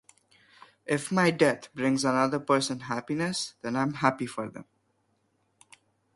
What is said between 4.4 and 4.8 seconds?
them.